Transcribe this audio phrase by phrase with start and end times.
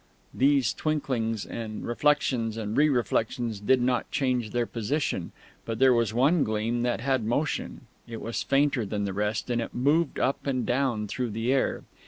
[0.33, 5.31] These twinklings and reflections and re reflections did not change their position;
[5.63, 7.81] but there was one gleam that had motion.
[8.07, 11.83] It was fainter than the rest, and it moved up and down through the air.